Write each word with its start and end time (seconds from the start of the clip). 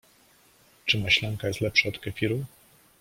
Czy 0.85 0.97
maślanka 0.99 1.47
jest 1.47 1.61
lepsza 1.61 1.89
od 1.89 1.99
kefiru? 1.99 2.45